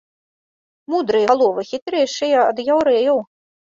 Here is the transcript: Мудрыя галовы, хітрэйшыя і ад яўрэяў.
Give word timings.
Мудрыя 0.93 1.27
галовы, 1.33 1.69
хітрэйшыя 1.71 2.35
і 2.37 2.43
ад 2.49 2.67
яўрэяў. 2.73 3.27